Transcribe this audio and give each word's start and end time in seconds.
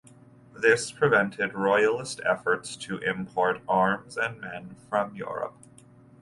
This 0.59 0.91
prevented 0.91 1.53
Royalist 1.53 2.21
efforts 2.25 2.75
to 2.75 2.97
import 2.97 3.61
arms 3.69 4.17
and 4.17 4.41
men 4.41 4.75
from 4.89 5.13
Europe. 5.13 5.53